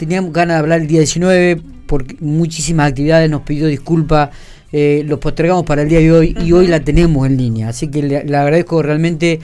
teníamos 0.00 0.32
ganas 0.32 0.56
de 0.56 0.60
hablar 0.60 0.80
el 0.80 0.86
día 0.86 1.00
19 1.00 1.60
porque 1.86 2.16
muchísimas 2.20 2.88
actividades 2.88 3.28
nos 3.28 3.42
pidió 3.42 3.66
disculpa, 3.66 4.30
eh, 4.72 5.02
los 5.04 5.18
postergamos 5.18 5.64
para 5.66 5.82
el 5.82 5.90
día 5.90 5.98
de 5.98 6.10
hoy 6.10 6.34
y 6.42 6.52
hoy 6.52 6.68
la 6.68 6.80
tenemos 6.80 7.26
en 7.26 7.36
línea. 7.36 7.68
Así 7.68 7.88
que 7.88 8.02
le, 8.02 8.24
le 8.24 8.36
agradezco 8.38 8.82
realmente 8.82 9.40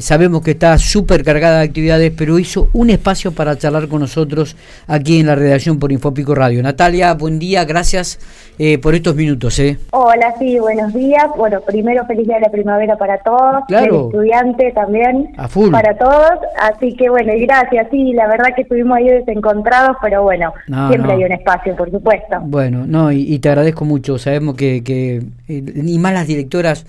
Sabemos 0.00 0.42
que 0.42 0.52
está 0.52 0.76
súper 0.78 1.24
cargada 1.24 1.58
de 1.58 1.64
actividades, 1.64 2.12
pero 2.16 2.38
hizo 2.38 2.68
un 2.72 2.90
espacio 2.90 3.32
para 3.32 3.56
charlar 3.56 3.88
con 3.88 4.00
nosotros 4.00 4.56
aquí 4.86 5.20
en 5.20 5.26
la 5.26 5.34
redacción 5.34 5.78
por 5.78 5.92
Infopico 5.92 6.34
Radio. 6.34 6.62
Natalia, 6.62 7.14
buen 7.14 7.38
día, 7.38 7.64
gracias 7.64 8.18
eh, 8.58 8.78
por 8.78 8.94
estos 8.94 9.14
minutos. 9.14 9.58
¿eh? 9.58 9.78
Hola, 9.90 10.34
sí, 10.38 10.58
buenos 10.58 10.92
días. 10.92 11.24
Bueno, 11.36 11.60
primero 11.60 12.04
feliz 12.06 12.26
día 12.26 12.36
de 12.36 12.42
la 12.42 12.50
primavera 12.50 12.96
para 12.96 13.18
todos. 13.18 13.64
Claro. 13.68 14.00
El 14.00 14.16
estudiante 14.16 14.72
también. 14.74 15.32
A 15.36 15.48
full. 15.48 15.70
Para 15.70 15.96
todos. 15.96 16.38
Así 16.60 16.94
que 16.96 17.08
bueno, 17.10 17.32
y 17.34 17.46
gracias. 17.46 17.86
Sí, 17.90 18.12
la 18.12 18.26
verdad 18.28 18.48
que 18.54 18.62
estuvimos 18.62 18.96
ahí 18.98 19.08
desencontrados, 19.08 19.96
pero 20.02 20.22
bueno, 20.22 20.52
No, 20.68 20.88
siempre 20.88 21.12
no. 21.12 21.18
hay 21.18 21.24
un 21.24 21.32
espacio, 21.32 21.76
por 21.76 21.90
supuesto. 21.90 22.36
Bueno, 22.42 22.84
no, 22.86 23.10
y, 23.12 23.22
y 23.34 23.38
te 23.38 23.48
agradezco 23.48 23.84
mucho. 23.84 24.18
Sabemos 24.18 24.54
que, 24.56 24.82
que 24.84 25.22
eh, 25.48 25.64
y 25.86 25.98
más 25.98 26.12
las 26.12 26.26
directoras, 26.26 26.84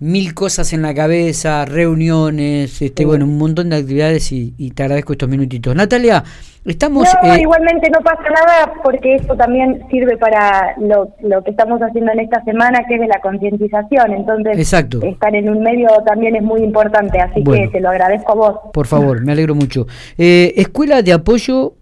mil 0.00 0.32
cosas 0.34 0.72
en 0.72 0.82
la 0.82 0.94
cabeza, 0.94 1.64
reuniones, 1.64 2.80
este, 2.82 3.02
Sí. 3.02 3.04
bueno, 3.04 3.24
un 3.24 3.36
montón 3.38 3.70
de 3.70 3.76
actividades 3.76 4.30
y, 4.32 4.54
y 4.56 4.70
te 4.70 4.82
agradezco 4.84 5.12
estos 5.12 5.28
minutitos. 5.28 5.74
Natalia, 5.74 6.22
estamos... 6.64 7.08
No, 7.22 7.34
eh, 7.34 7.40
igualmente 7.40 7.90
no 7.90 7.98
pasa 8.00 8.22
nada 8.22 8.72
porque 8.84 9.16
esto 9.16 9.34
también 9.36 9.82
sirve 9.90 10.16
para 10.16 10.74
lo, 10.78 11.14
lo 11.22 11.42
que 11.42 11.50
estamos 11.50 11.80
haciendo 11.80 12.12
en 12.12 12.20
esta 12.20 12.44
semana, 12.44 12.84
que 12.86 12.94
es 12.94 13.00
de 13.00 13.08
la 13.08 13.20
concientización. 13.20 14.12
Entonces, 14.12 14.56
Exacto. 14.58 15.00
estar 15.02 15.34
en 15.34 15.48
un 15.50 15.62
medio 15.62 15.88
también 16.06 16.36
es 16.36 16.42
muy 16.42 16.62
importante, 16.62 17.18
así 17.20 17.40
Bueno. 17.42 17.64
que 17.66 17.72
te 17.72 17.80
lo 17.80 17.88
agradezco 17.90 18.32
a 18.32 18.34
vos. 18.36 18.54
Por 18.72 18.86
favor, 18.86 19.24
me 19.24 19.32
alegro 19.32 19.54
mucho. 19.56 19.86
Eh, 20.16 20.52
Escuela 20.56 21.02
de 21.02 21.12
Apoyo 21.12 21.74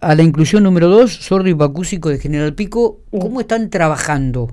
a 0.00 0.14
la 0.14 0.22
Inclusión 0.22 0.62
número 0.62 0.88
2, 0.88 1.12
Sordo 1.12 1.48
y 1.48 1.54
Pacúsico 1.54 2.08
de 2.10 2.18
General 2.18 2.54
Pico. 2.54 2.98
¿cómo 3.18 3.40
están 3.40 3.70
trabajando 3.70 4.50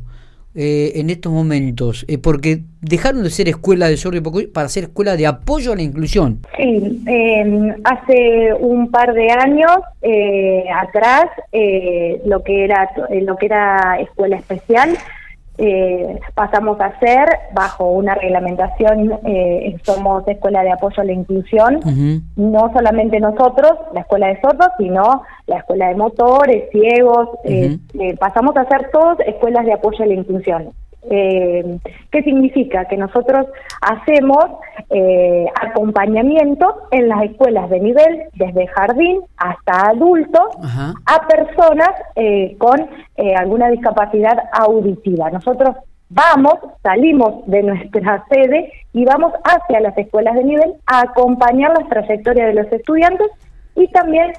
eh, 0.55 0.93
en 0.95 1.09
estos 1.09 1.31
momentos? 1.31 2.05
Eh, 2.07 2.17
porque 2.17 2.61
dejaron 2.81 3.23
de 3.23 3.29
ser 3.29 3.47
escuela 3.47 3.87
de 3.87 3.97
sordo 3.97 4.21
para 4.53 4.69
ser 4.69 4.85
escuela 4.85 5.15
de 5.15 5.27
apoyo 5.27 5.73
a 5.73 5.75
la 5.75 5.83
inclusión. 5.83 6.39
Sí, 6.57 7.03
eh, 7.07 7.75
hace 7.83 8.53
un 8.59 8.91
par 8.91 9.13
de 9.13 9.31
años 9.31 9.77
eh, 10.01 10.65
atrás, 10.75 11.25
eh, 11.51 12.21
lo 12.25 12.43
que 12.43 12.65
era 12.65 12.89
lo 13.21 13.35
que 13.37 13.45
era 13.45 13.97
escuela 14.01 14.37
especial, 14.37 14.97
eh, 15.57 16.19
pasamos 16.33 16.79
a 16.79 16.97
ser 16.99 17.27
bajo 17.53 17.89
una 17.89 18.15
reglamentación, 18.15 19.19
eh, 19.25 19.75
somos 19.83 20.27
escuela 20.27 20.63
de 20.63 20.71
apoyo 20.71 21.01
a 21.01 21.05
la 21.05 21.13
inclusión. 21.13 21.79
No 22.35 22.71
solamente 22.73 23.19
nosotros, 23.19 23.73
la 23.93 24.01
escuela 24.01 24.27
de 24.27 24.41
sordos, 24.41 24.69
sino 24.77 25.23
la 25.47 25.57
escuela 25.57 25.89
de 25.89 25.95
motores, 25.95 26.69
ciegos, 26.71 27.29
eh, 27.43 27.77
eh, 27.99 28.15
pasamos 28.17 28.55
a 28.57 28.65
ser 28.65 28.89
todos 28.91 29.19
escuelas 29.25 29.65
de 29.65 29.73
apoyo 29.73 30.03
a 30.03 30.07
la 30.07 30.13
inclusión. 30.13 30.71
Eh, 31.09 31.79
¿Qué 32.11 32.23
significa? 32.23 32.85
Que 32.85 32.97
nosotros 32.97 33.47
hacemos 33.81 34.45
eh, 34.89 35.45
acompañamiento 35.61 36.87
en 36.91 37.09
las 37.09 37.23
escuelas 37.23 37.69
de 37.69 37.79
nivel, 37.79 38.23
desde 38.35 38.67
jardín 38.67 39.21
hasta 39.37 39.89
adultos, 39.89 40.43
Ajá. 40.63 40.93
a 41.05 41.27
personas 41.27 41.89
eh, 42.15 42.55
con 42.57 42.87
eh, 43.17 43.35
alguna 43.35 43.69
discapacidad 43.69 44.37
auditiva. 44.53 45.31
Nosotros 45.31 45.75
vamos, 46.09 46.55
salimos 46.83 47.45
de 47.47 47.63
nuestra 47.63 48.23
sede 48.29 48.71
y 48.93 49.05
vamos 49.05 49.33
hacia 49.43 49.79
las 49.79 49.97
escuelas 49.97 50.35
de 50.35 50.43
nivel 50.43 50.73
a 50.85 51.01
acompañar 51.01 51.71
las 51.77 51.89
trayectorias 51.89 52.47
de 52.47 52.61
los 52.61 52.71
estudiantes 52.71 53.27
y 53.75 53.87
también 53.87 54.33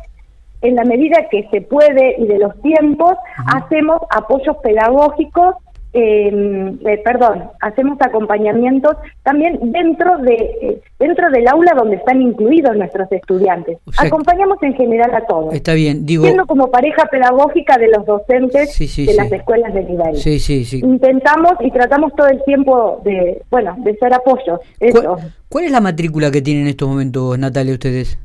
en 0.61 0.77
la 0.77 0.85
medida 0.85 1.29
que 1.29 1.49
se 1.51 1.61
puede 1.61 2.15
y 2.19 2.27
de 2.27 2.39
los 2.39 2.61
tiempos 2.63 3.15
hacemos 3.53 4.01
apoyos 4.11 4.57
pedagógicos 4.59 5.57
eh, 5.95 6.79
eh, 6.87 7.03
perdón, 7.05 7.51
hacemos 7.61 7.99
acompañamientos 8.01 8.97
también 9.23 9.59
dentro 9.73 10.17
de 10.19 10.35
eh, 10.35 10.81
dentro 10.99 11.31
del 11.31 11.47
aula 11.49 11.73
donde 11.77 11.97
están 11.97 12.23
incluidos 12.23 12.77
nuestros 12.77 13.11
estudiantes. 13.13 13.79
O 13.87 13.93
sea, 13.93 14.07
Acompañamos 14.07 14.57
en 14.63 14.75
general 14.75 15.15
a 15.15 15.27
todos 15.27 15.53
Está 15.53 15.75
bien, 15.75 16.07
digo... 16.07 16.25
siendo 16.25 16.47
como 16.47 16.71
pareja 16.71 17.05
pedagógica 17.07 17.77
de 17.77 17.89
los 17.89 18.07
docentes 18.07 18.73
Sí, 18.73 18.89
sí, 18.89 19.05
de 19.05 19.13
sí. 19.13 19.19
las 19.19 19.31
escuelas 19.31 19.75
de 19.75 19.85
nivel. 19.85 20.17
Sí, 20.17 20.39
sí, 20.39 20.65
sí. 20.65 20.81
Intentamos 20.81 21.53
y 21.61 21.71
tratamos 21.71 22.15
todo 22.15 22.29
el 22.29 22.43
tiempo 22.45 23.03
de, 23.05 23.43
bueno, 23.51 23.75
de 23.79 23.95
ser 23.97 24.15
apoyo. 24.15 24.61
Eso. 24.81 25.03
¿Cuál, 25.03 25.33
cuál 25.49 25.65
es 25.65 25.73
la 25.73 25.81
matrícula 25.81 26.31
que 26.31 26.41
tienen 26.41 26.63
en 26.63 26.69
estos 26.71 26.89
momentos, 26.89 27.39
Natalia, 27.39 27.75
ustedes? 27.75 28.19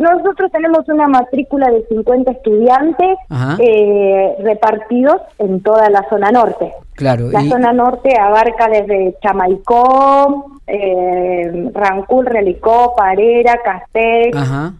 Nosotros 0.00 0.50
tenemos 0.50 0.88
una 0.88 1.08
matrícula 1.08 1.70
de 1.70 1.84
50 1.86 2.32
estudiantes 2.32 3.18
eh, 3.58 4.34
repartidos 4.42 5.20
en 5.38 5.60
toda 5.62 5.90
la 5.90 6.08
zona 6.08 6.30
norte. 6.30 6.72
Claro, 7.00 7.30
La 7.30 7.40
y- 7.40 7.48
zona 7.48 7.72
norte 7.72 8.14
abarca 8.14 8.68
desde 8.68 9.16
Chamaicó, 9.22 10.58
eh, 10.66 11.70
Rancul, 11.72 12.26
Relicó, 12.26 12.94
Parera, 12.94 13.58
Castell. 13.64 14.30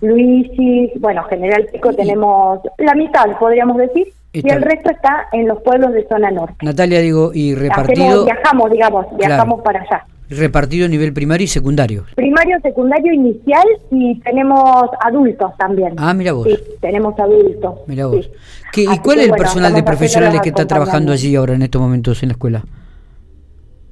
Luisis, 0.02 0.90
bueno, 1.00 1.22
General 1.24 1.66
Pico 1.72 1.94
tenemos 1.94 2.60
la 2.76 2.94
mitad, 2.94 3.24
podríamos 3.38 3.78
decir, 3.78 4.12
y 4.34 4.46
el 4.50 4.60
resto 4.60 4.90
está 4.90 5.28
en 5.32 5.48
los 5.48 5.62
pueblos 5.62 5.94
de 5.94 6.06
zona 6.08 6.30
norte. 6.30 6.56
Natalia, 6.60 7.00
digo, 7.00 7.30
y 7.32 7.52
Hacemos, 7.54 7.76
repartido, 7.76 8.24
viajamos, 8.26 8.70
digamos, 8.70 9.06
viajamos 9.16 9.62
para 9.62 9.80
allá. 9.80 10.04
Repartido 10.30 10.86
a 10.86 10.88
nivel 10.88 11.12
primario 11.12 11.44
y 11.44 11.48
secundario. 11.48 12.04
Primario, 12.14 12.58
secundario, 12.62 13.12
inicial 13.12 13.66
y 13.90 14.18
tenemos 14.20 14.88
adultos 15.04 15.52
también. 15.58 15.94
Ah, 15.98 16.14
mira 16.14 16.32
vos. 16.32 16.46
Sí, 16.48 16.56
tenemos 16.80 17.18
adultos. 17.18 17.74
Mira 17.86 18.04
sí. 18.10 18.16
vos. 18.16 18.30
¿Qué- 18.72 18.82
¿Y 18.82 18.98
cuál 19.00 19.18
es 19.18 19.24
el 19.24 19.30
bueno, 19.30 19.42
personal 19.44 19.74
de 19.74 19.82
profesionales 19.82 20.40
que 20.40 20.48
está 20.50 20.66
trabajando 20.66 21.12
allí 21.12 21.34
ahora 21.36 21.54
en 21.54 21.62
estos 21.62 21.80
momentos 21.82 22.22
en 22.22 22.28
la 22.28 22.32
escuela? 22.32 22.64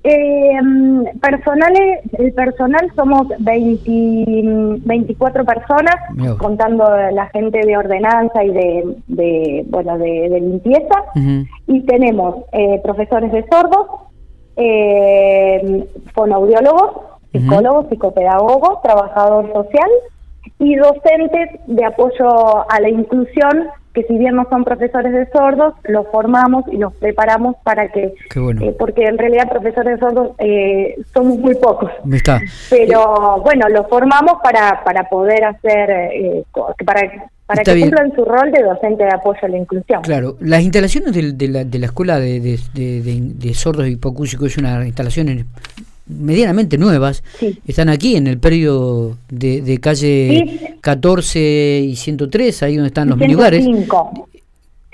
Eh, 0.05 0.57
personales, 1.21 2.01
el 2.19 2.33
personal 2.33 2.89
somos 2.95 3.27
20, 3.41 4.81
24 4.87 5.45
personas, 5.45 5.97
contando 6.39 6.85
la 7.13 7.27
gente 7.27 7.59
de 7.67 7.77
ordenanza 7.77 8.43
y 8.45 8.49
de, 8.51 8.97
de 9.09 9.65
bueno 9.69 9.99
de, 9.99 10.29
de 10.31 10.41
limpieza, 10.41 10.95
y 11.67 11.81
tenemos 11.83 12.37
eh, 12.53 12.81
profesores 12.83 13.33
de 13.33 13.45
sordos, 13.51 13.87
eh, 14.59 15.87
fonoaudiólogos, 16.15 16.93
psicólogos, 17.33 17.87
psicopedagogos, 17.89 18.83
trabajador 18.83 19.53
social 19.53 19.91
y 20.59 20.75
docentes 20.77 21.61
de 21.67 21.85
apoyo 21.85 22.71
a 22.71 22.81
la 22.81 22.89
inclusión 22.89 23.69
que 23.95 24.05
si 24.05 24.19
bien 24.19 24.37
no 24.37 24.47
son 24.49 24.65
profesores 24.65 25.13
de 25.13 25.27
sordos, 25.31 25.75
los 25.85 26.07
formamos 26.09 26.65
y 26.71 26.77
los 26.77 26.95
preparamos 26.95 27.57
para 27.65 27.89
que, 27.89 28.15
bueno. 28.37 28.63
eh, 28.63 28.77
porque 28.79 29.05
en 29.05 29.19
realidad 29.19 29.49
profesores 29.49 29.95
de 29.95 29.99
sordos 29.99 30.31
eh, 30.39 30.97
somos 31.13 31.39
muy 31.39 31.55
pocos, 31.57 31.91
está. 32.13 32.41
pero 32.71 33.41
bueno, 33.43 33.69
los 33.69 33.89
formamos 33.89 34.35
para, 34.43 34.85
para 34.85 35.09
poder 35.09 35.45
hacer, 35.45 35.91
eh, 35.91 36.45
para, 36.85 37.31
para 37.49 37.63
Está 37.63 37.73
que 37.73 37.77
bien. 37.77 37.89
cumplan 37.91 38.15
su 38.15 38.25
rol 38.25 38.53
de 38.53 38.63
docente 38.63 39.03
de 39.05 39.11
apoyo 39.11 39.39
a 39.43 39.49
la 39.49 39.59
inclusión. 39.59 40.03
Claro, 40.03 40.37
las 40.41 40.63
instalaciones 40.63 41.13
del- 41.15 41.37
de, 41.37 41.49
la, 41.49 41.65
de 41.65 41.79
la 41.81 41.87
escuela 41.87 42.21
de, 42.21 42.39
de, 42.41 42.61
de- 42.75 43.03
de- 43.03 43.21
de 43.35 43.55
sordos 43.55 43.89
y 43.89 43.93
hipocúsicos 43.93 44.53
es 44.53 44.59
una 44.59 44.87
instalaciones 44.87 45.45
medianamente 46.07 46.79
nuevas. 46.79 47.23
Sí. 47.39 47.59
Están 47.67 47.89
aquí 47.89 48.17
en 48.17 48.27
el 48.27 48.39
periodo 48.39 49.17
de, 49.31 49.63
de 49.63 49.79
calle 49.79 50.45
Sí. 50.61 50.67
14 50.81 51.81
y 51.85 51.97
103, 51.97 52.63
ahí 52.63 52.77
donde 52.77 52.89
están 52.89 53.09
los 53.09 53.19
mini 53.19 53.35
105. 53.35 54.29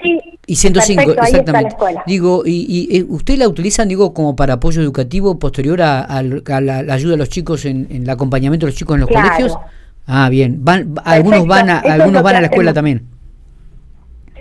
Sí, 0.02 0.20
Y 0.46 0.56
105, 0.56 0.98
perfecto, 1.02 1.22
ahí 1.22 1.32
está 1.40 1.52
la 1.52 1.60
exactamente. 1.62 2.02
Digo, 2.06 2.42
y, 2.44 2.66
y, 2.90 2.96
eh, 2.98 3.06
¿usted 3.08 3.38
la 3.38 3.48
utilizan, 3.48 3.88
digo, 3.88 4.12
como 4.12 4.36
para 4.36 4.54
apoyo 4.54 4.82
educativo 4.82 5.38
posterior 5.38 5.80
a, 5.82 6.02
al- 6.02 6.42
a 6.46 6.60
la, 6.60 6.82
la 6.82 6.94
ayuda 6.94 7.12
de 7.12 7.18
los 7.18 7.28
chicos 7.30 7.64
en, 7.64 7.86
en 7.90 8.02
el 8.02 8.10
acompañamiento 8.10 8.66
de 8.66 8.72
los 8.72 8.78
chicos 8.78 8.94
en 8.96 9.00
los 9.00 9.08
Claro. 9.08 9.28
colegios? 9.28 9.58
Ah, 10.06 10.28
bien. 10.28 10.64
Van, 10.64 10.94
algunos 11.04 11.46
van 11.46 11.70
a, 11.70 11.78
Eso 11.80 11.92
algunos 11.92 12.22
van 12.22 12.36
a 12.36 12.40
la 12.40 12.46
escuela 12.48 12.72
también. 12.74 13.06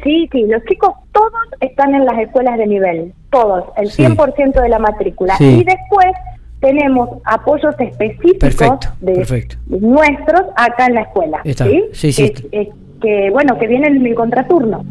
Sí, 0.04 0.28
sí, 0.32 0.46
los 0.48 0.62
chicos 0.66 0.90
todos 1.14 1.32
están 1.62 1.96
en 1.96 2.06
las 2.06 2.18
escuelas 2.20 2.58
de 2.58 2.68
nivel, 2.68 3.14
todos, 3.32 3.66
el 3.78 3.90
Sí. 3.90 4.04
100% 4.04 4.62
de 4.62 4.68
la 4.70 4.78
matrícula. 4.80 5.38
Sí. 5.38 5.46
Y 5.46 5.64
después 5.64 6.08
tenemos 6.60 7.10
apoyos 7.24 7.74
específicos 7.80 8.38
Perfecto, 8.40 8.88
de, 9.00 9.14
perfecto. 9.14 9.56
nuestros 9.68 10.42
acá 10.58 10.88
en 10.88 10.96
la 10.96 11.02
escuela. 11.04 11.40
Está, 11.46 11.66
¿sí? 11.66 11.84
sí, 11.94 12.12
sí, 12.12 12.34
es- 12.52 12.68
que, 13.04 13.30
bueno, 13.32 13.60
que 13.60 13.68
vienen 13.68 13.98
en 13.98 14.06
el 14.08 14.16
contraturno. 14.16 14.86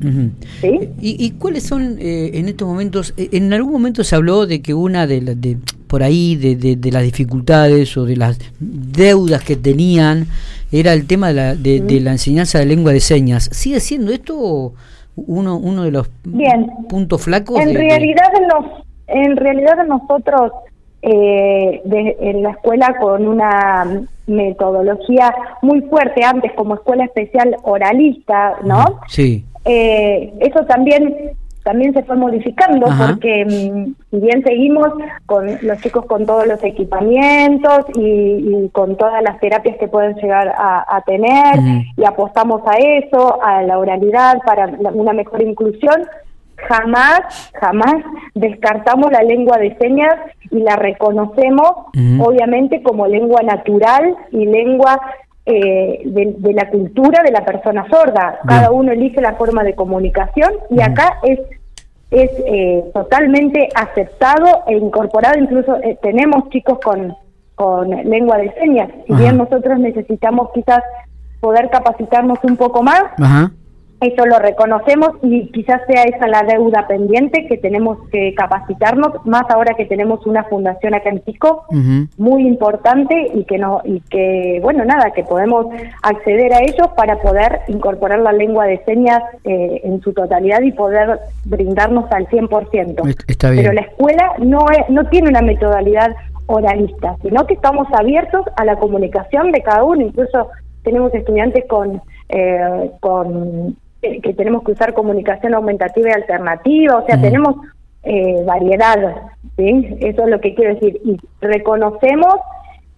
¿sí? 0.61 0.79
¿Y, 1.01 1.25
y 1.25 1.31
cuáles 1.33 1.63
son 1.65 1.97
eh, 1.99 2.31
en 2.35 2.47
estos 2.49 2.69
momentos? 2.69 3.15
eh, 3.17 3.31
En 3.33 3.53
algún 3.55 3.73
momento 3.73 4.05
se 4.05 4.15
habló 4.15 4.47
de 4.47 4.61
que 4.61 4.75
una 4.75 5.07
de, 5.07 5.23
las 5.23 5.41
de 5.41 5.57
por 5.87 6.03
ahí 6.03 6.37
de, 6.37 6.55
de- 6.57 6.77
de 6.77 6.91
las 6.93 7.03
dificultades 7.03 7.97
o 7.97 8.05
de 8.05 8.17
las 8.17 8.39
deudas 8.61 9.43
que 9.43 9.57
tenían 9.57 10.27
era 10.71 10.93
el 10.93 11.07
tema 11.07 11.29
de 11.29 11.35
la, 11.35 11.55
de, 11.55 11.81
de 11.81 12.01
la 12.01 12.13
enseñanza 12.13 12.59
de 12.59 12.67
lengua 12.67 12.93
de 12.93 13.01
señas. 13.01 13.49
¿Sigue 13.53 13.81
siendo 13.81 14.13
esto 14.13 14.75
uno, 15.17 15.57
uno 15.57 15.83
de 15.85 15.91
los 15.91 16.11
Bien. 16.25 16.67
puntos 16.89 17.23
flacos? 17.23 17.61
En 17.61 17.75
realidad, 17.75 18.29
nos, 18.49 18.83
en 19.09 19.37
realidad 19.37 19.77
nosotros 19.89 20.53
eh, 21.03 21.83
en 21.85 22.43
la 22.43 22.51
escuela 22.51 22.97
con 23.01 23.27
una 23.27 24.05
metodología 24.27 25.35
muy 25.61 25.81
fuerte 25.83 26.25
antes 26.25 26.53
como 26.53 26.75
escuela 26.75 27.05
especial 27.05 27.57
oralista, 27.65 28.55
¿no? 28.65 29.01
Sí. 29.09 29.45
Eh, 29.65 30.33
eso 30.41 30.65
también 30.67 31.35
también 31.63 31.93
se 31.95 32.03
fue 32.03 32.17
modificando 32.17 32.87
porque 33.07 33.45
mm, 33.45 33.95
si 34.11 34.21
bien 34.21 34.43
seguimos 34.43 34.89
con 35.27 35.47
los 35.63 35.81
chicos 35.81 36.07
con 36.07 36.27
todos 36.27 36.47
los 36.47 36.63
equipamientos 36.65 37.87
y, 37.95 38.69
con 38.73 38.97
todas 38.97 39.23
las 39.23 39.39
terapias 39.41 39.77
que 39.79 39.89
pueden 39.89 40.15
llegar 40.17 40.53
a, 40.57 41.03
tener 41.07 41.85
y 41.97 42.05
apostamos 42.05 42.63
a 42.67 42.77
eso, 42.79 43.43
a 43.43 43.63
la 43.63 43.79
oralidad 43.79 44.39
para 44.45 44.67
una 44.93 45.13
mejor 45.13 45.43
inclusión, 45.43 46.05
jamás, 46.69 47.51
jamás 47.61 47.97
descartamos 48.35 49.11
la 49.11 49.23
lengua 49.23 49.59
de 49.59 49.77
señas 49.79 50.15
y 50.51 50.61
la 50.61 50.77
reconocemos 50.77 51.71
obviamente 52.21 52.83
como 52.83 53.07
lengua 53.07 53.43
natural 53.43 54.17
y 54.31 54.47
lengua 54.47 55.01
eh, 55.45 56.03
de, 56.05 56.53
la 56.53 56.69
cultura 56.71 57.23
de 57.23 57.33
la 57.33 57.45
persona 57.45 57.87
sorda. 57.89 58.39
Cada 58.47 58.71
uno 58.71 58.93
elige 58.93 59.21
la 59.21 59.35
forma 59.35 59.65
de 59.65 59.75
comunicación 59.75 60.53
y 60.71 60.81
acá 60.81 61.19
es 61.23 61.41
es 62.13 62.31
eh, 62.47 62.85
totalmente 62.93 63.69
aceptado 63.75 64.65
e 64.67 64.77
incorporado. 64.77 65.39
Incluso 65.39 65.77
eh, 65.83 65.99
tenemos 66.03 66.49
chicos 66.51 66.79
con, 66.85 67.17
con 67.55 67.89
lengua 67.89 68.37
de 68.37 68.53
señas. 68.53 68.91
Si 69.07 69.15
bien 69.15 69.39
nosotros 69.39 69.79
necesitamos 69.79 70.51
quizás 70.53 70.83
poder 71.41 71.71
capacitarnos 71.71 72.39
un 72.45 72.57
poco 72.57 72.83
más, 72.83 73.05
eso 74.03 74.27
lo 74.27 74.39
reconocemos 74.39 75.11
y 75.23 75.47
quizás 75.53 75.81
sea 75.87 76.03
esa 76.03 76.27
la 76.27 76.43
deuda 76.43 76.87
pendiente 76.89 77.47
que 77.47 77.57
tenemos 77.57 77.99
que 78.11 78.35
capacitarnos, 78.35 79.13
más 79.25 79.45
ahora 79.49 79.75
que 79.75 79.87
tenemos 79.87 80.27
una 80.27 80.45
fundación 80.45 80.95
acá 80.95 81.11
en 81.11 81.21
Pico, 81.21 81.65
muy 82.19 82.47
importante 82.47 83.31
y 83.35 83.45
que 83.45 83.59
no 83.59 83.81
y 83.85 84.01
que 84.01 84.59
bueno 84.63 84.85
nada 84.85 85.13
que 85.13 85.23
podemos 85.23 85.67
acceder 86.03 86.53
a 86.53 86.63
ellos 86.63 86.89
para 86.97 87.21
poder 87.21 87.61
incorporar 87.69 88.19
la 88.19 88.33
lengua 88.33 88.67
de 88.67 88.83
señas 88.85 89.23
eh, 89.45 89.81
en 89.85 90.01
su 90.01 90.13
totalidad 90.13 90.63
y 90.63 90.73
poder 90.73 91.21
brindarnos 91.45 92.11
al 92.11 92.27
100%. 92.27 93.25
Está 93.29 93.51
bien. 93.51 93.63
Pero 93.63 93.75
la 93.75 93.83
escuela 93.83 94.33
no 94.39 94.67
es, 94.71 94.89
no 94.91 95.09
tiene 95.09 95.29
una 95.29 95.43
metodalidad 95.43 96.15
oralista, 96.47 97.17
sino 97.23 97.47
que 97.47 97.55
estamos 97.55 97.87
abiertos 97.93 98.45
a 98.57 98.65
la 98.65 98.77
comunicación 98.77 99.53
de 99.53 99.63
cada 99.63 99.85
uno, 99.85 100.03
incluso 100.03 100.49
tenemos 100.83 101.15
estudiantes 101.15 101.65
con 101.69 102.03
eh, 102.35 102.91
con 103.01 103.77
que 104.03 104.35
tenemos 104.35 104.65
que 104.65 104.73
usar 104.73 104.95
comunicación 104.95 105.55
aumentativa 105.55 106.09
y 106.11 106.13
alternativa, 106.13 106.97
o 106.99 107.07
sea, 107.07 107.21
tenemos 107.21 107.57
eh, 108.03 108.43
variedad, 108.45 108.99
¿sí? 109.57 109.97
Eso 110.01 110.25
es 110.25 110.29
lo 110.29 110.41
que 110.41 110.55
quiero 110.55 110.75
decir. 110.75 111.01
Y 111.05 111.17
reconocemos 111.41 112.35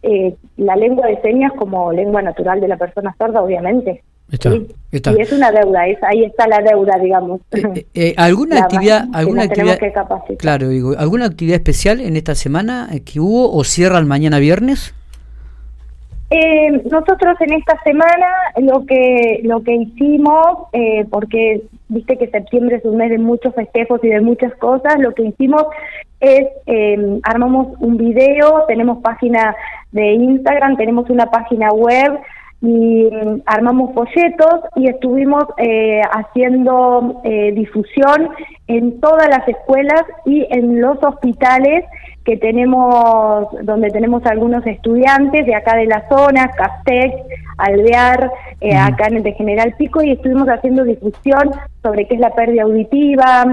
eh, 0.03 0.35
la 0.57 0.77
lengua 0.77 1.07
de 1.07 1.21
señas 1.21 1.53
como 1.53 1.93
lengua 1.93 2.23
natural 2.23 2.61
de 2.61 2.69
la 2.69 2.79
persona 2.79 3.15
sorda, 3.19 3.43
obviamente. 3.43 4.03
Está, 4.33 4.51
está. 4.91 5.13
Y 5.13 5.21
es 5.21 5.31
una 5.33 5.53
deuda, 5.53 5.87
es, 5.87 6.03
ahí 6.03 6.25
está 6.25 6.49
la 6.49 6.61
deuda, 6.63 6.99
digamos. 6.99 7.43
Eh, 7.93 8.15
¿Alguna 8.17 8.61
actividad, 8.63 9.05
alguna 9.13 9.43
actividad, 9.43 9.79
claro, 10.39 10.69
digo, 10.69 10.95
alguna 10.97 11.27
actividad 11.27 11.57
especial 11.57 12.01
en 12.01 12.17
esta 12.17 12.35
semana 12.35 12.89
que 13.05 13.21
hubo 13.21 13.55
o 13.55 13.63
cierra 13.65 13.99
el 13.99 14.07
mañana 14.07 14.39
viernes? 14.39 14.95
Eh, 16.31 16.71
nosotros 16.91 17.37
en 17.41 17.53
esta 17.53 17.81
semana 17.83 18.27
lo 18.57 18.87
que 18.87 19.41
lo 19.45 19.63
que 19.63 19.75
hicimos, 19.75 20.69
eh, 20.73 21.05
porque 21.11 21.63
viste 21.89 22.17
que 22.17 22.31
septiembre 22.31 22.77
es 22.77 22.85
un 22.85 22.97
mes 22.97 23.11
de 23.11 23.19
muchos 23.19 23.55
festejos 23.55 24.03
y 24.03 24.09
de 24.09 24.21
muchas 24.21 24.55
cosas, 24.57 24.99
lo 24.99 25.13
que 25.13 25.23
hicimos 25.25 25.65
es 26.21 26.47
eh, 26.67 27.21
armamos 27.25 27.69
un 27.79 27.99
video, 27.99 28.65
tenemos 28.67 29.03
página 29.03 29.55
de 29.93 30.13
Instagram, 30.13 30.77
tenemos 30.77 31.11
una 31.11 31.27
página 31.27 31.71
web 31.71 32.19
y 32.65 33.05
mm, 33.05 33.43
armamos 33.45 33.93
folletos 33.95 34.61
y 34.77 34.89
estuvimos 34.89 35.45
eh, 35.59 36.01
haciendo 36.13 37.21
eh, 37.23 37.53
difusión 37.53 38.31
en 38.67 39.01
todas 39.01 39.29
las 39.29 39.47
escuelas 39.47 40.03
y 40.25 40.47
en 40.51 40.81
los 40.81 40.97
hospitales 41.03 41.85
que 42.25 42.39
tenemos, 42.39 43.49
donde 43.65 43.91
tenemos 43.91 44.25
algunos 44.25 44.67
estudiantes 44.67 45.45
de 45.45 45.55
acá 45.55 45.77
de 45.77 45.85
la 45.85 46.09
zona, 46.09 46.51
Castec, 46.57 47.13
Alvear, 47.59 48.31
eh, 48.63 48.75
acá 48.75 49.09
en 49.09 49.19
el 49.19 49.23
de 49.23 49.33
General 49.33 49.75
Pico, 49.77 50.03
y 50.03 50.13
estuvimos 50.13 50.49
haciendo 50.49 50.85
difusión 50.85 51.51
sobre 51.83 52.09
qué 52.09 52.15
es 52.15 52.21
la 52.21 52.31
pérdida 52.31 52.63
auditiva, 52.63 53.45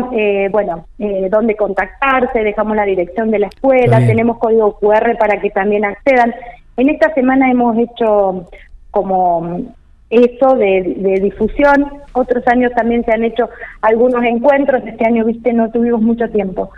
bueno, 0.51 0.85
dónde 1.29 1.57
contactarse, 1.57 2.43
dejamos 2.43 2.77
la 2.77 2.85
dirección 2.85 3.29
de 3.29 3.39
la 3.39 3.47
escuela, 3.47 3.99
tenemos 4.07 4.37
código 4.37 4.79
QR 4.79 5.17
para 5.19 5.41
que 5.41 5.49
también 5.49 5.83
accedan. 5.83 6.33
En 6.77 6.87
esta 6.87 7.13
semana 7.13 7.51
hemos 7.51 7.77
hecho 7.77 8.47
como 8.91 9.73
eso 10.11 10.55
de, 10.55 11.19
difusión. 11.21 11.87
Otros 12.13 12.45
años 12.47 12.71
también 12.75 13.03
se 13.05 13.11
han 13.11 13.23
hecho 13.23 13.49
algunos 13.81 14.23
encuentros, 14.23 14.83
este 14.85 15.07
año, 15.07 15.25
viste, 15.25 15.53
no 15.53 15.71
tuvimos 15.71 16.01
mucho 16.01 16.29
tiempo. 16.29 16.71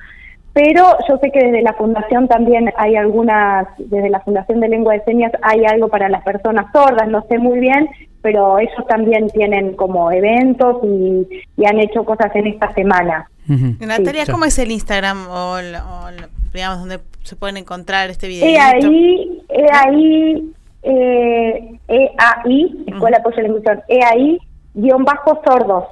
Pero 0.54 0.84
yo 1.10 1.18
sé 1.18 1.32
que 1.32 1.40
desde 1.40 1.64
la 1.64 1.74
Fundación 1.74 2.28
también 2.28 2.72
hay 2.78 2.96
algunas, 2.96 3.68
desde 3.80 4.12
la 4.12 4.20
Fundación 4.20 4.60
de 4.60 4.70
Lengua 4.70 4.94
de 4.94 5.04
Señas 5.04 5.32
hay 5.42 5.66
algo 5.66 5.88
para 5.88 6.10
las 6.10 6.24
personas 6.24 6.72
sordas, 6.72 7.08
no 7.10 7.26
sé 7.28 7.40
muy 7.40 7.60
bien, 7.60 7.90
pero 8.22 8.60
ellos 8.60 8.88
también 8.88 9.30
tienen 9.30 9.76
como 9.76 10.12
eventos 10.12 10.78
y, 10.84 11.66
han 11.66 11.80
hecho 11.80 12.06
cosas 12.06 12.36
en 12.36 12.48
esta 12.48 12.72
semana. 12.74 13.28
Natalia, 13.48 14.26
¿cómo 14.30 14.46
es 14.46 14.60
el 14.60 14.72
Instagram 14.72 15.28
o, 15.28 15.58
digamos 16.54 16.80
donde 16.80 17.00
se 17.24 17.36
pueden 17.36 17.58
encontrar 17.58 18.12
este 18.12 18.28
video? 18.28 18.48
He 18.48 18.60
ahí, 18.60 19.42
he 19.50 19.66
ahí 19.74 20.54
eh, 20.84 21.43
EAI, 22.24 22.84
Escuela 22.88 23.18
de 23.18 23.22
Apoyo 23.22 23.38
a 23.38 23.42
la 23.42 23.48
Inclusión, 23.48 23.82
EAI, 23.88 24.40
guion 24.74 25.04
bajo 25.04 25.42
sordos. 25.46 25.86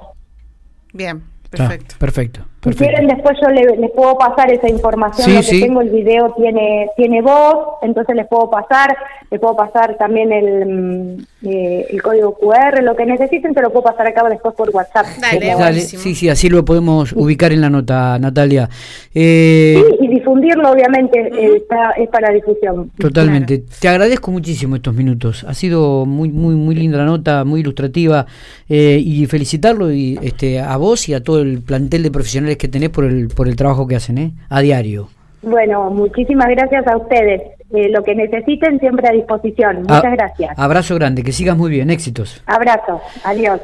Bien, 0.92 1.22
perfecto. 1.50 1.94
perfecto. 1.98 2.51
Si 2.62 2.70
quieren, 2.74 3.08
después 3.08 3.36
yo 3.42 3.48
les, 3.48 3.90
puedo 3.90 4.16
pasar 4.16 4.52
esa 4.52 4.68
información. 4.68 5.34
lo 5.34 5.40
que 5.40 5.60
tengo, 5.60 5.80
el 5.80 5.90
video 5.90 6.32
tiene 6.36 6.90
tiene 6.96 7.20
voz, 7.20 7.78
entonces 7.82 8.14
les 8.14 8.26
puedo 8.28 8.50
pasar. 8.50 8.96
Les 9.30 9.40
puedo 9.40 9.56
pasar 9.56 9.96
también 9.96 10.30
el, 10.30 10.66
mm, 10.66 11.24
eh, 11.44 11.86
el 11.90 12.02
código 12.02 12.34
QR, 12.34 12.82
lo 12.82 12.94
que 12.94 13.06
necesiten, 13.06 13.54
se 13.54 13.62
lo 13.62 13.70
puedo 13.70 13.84
pasar 13.84 14.06
acá 14.06 14.22
después 14.28 14.54
por 14.54 14.70
WhatsApp. 14.70 15.06
Dale, 15.58 15.80
sí, 15.80 16.14
sí, 16.14 16.28
así 16.28 16.48
lo 16.48 16.64
podemos 16.64 17.12
ubicar 17.14 17.50
en 17.50 17.62
la 17.62 17.70
nota, 17.70 18.18
Natalia. 18.18 18.68
Eh, 19.14 19.82
sí, 19.88 19.96
y 20.04 20.08
difundirlo, 20.08 20.70
obviamente, 20.70 21.18
eh, 21.18 21.62
es 21.96 22.08
para 22.10 22.30
difusión. 22.32 22.90
Totalmente. 22.98 23.64
Te 23.80 23.88
agradezco 23.88 24.30
muchísimo 24.30 24.76
estos 24.76 24.94
minutos. 24.94 25.44
Ha 25.48 25.54
sido 25.54 26.04
muy, 26.06 26.30
muy, 26.30 26.54
muy 26.54 26.74
linda 26.74 26.98
la 26.98 27.06
nota, 27.06 27.44
muy 27.44 27.60
ilustrativa. 27.60 28.26
y 28.68 29.26
felicitarlo 29.26 29.92
y 29.92 30.18
este 30.22 30.58
a 30.60 30.76
vos 30.76 31.08
y 31.08 31.14
a 31.14 31.22
todo 31.22 31.40
el 31.40 31.60
plantel 31.60 32.02
de 32.02 32.10
profesionales 32.10 32.51
que 32.56 32.68
tenés 32.68 32.90
por 32.90 33.04
el, 33.04 33.28
por 33.28 33.48
el 33.48 33.56
trabajo 33.56 33.86
que 33.86 33.96
hacen, 33.96 34.18
¿eh? 34.18 34.32
A 34.48 34.60
diario. 34.60 35.08
Bueno, 35.42 35.90
muchísimas 35.90 36.48
gracias 36.48 36.86
a 36.86 36.96
ustedes. 36.96 37.42
Eh, 37.74 37.88
lo 37.88 38.02
que 38.04 38.14
necesiten 38.14 38.78
siempre 38.80 39.08
a 39.08 39.12
disposición. 39.12 39.82
Muchas 39.82 40.12
gracias. 40.12 40.58
Abrazo 40.58 40.94
grande, 40.94 41.22
que 41.22 41.32
sigas 41.32 41.56
muy 41.56 41.70
bien, 41.70 41.90
éxitos. 41.90 42.42
Abrazo, 42.46 43.00
adiós. 43.24 43.60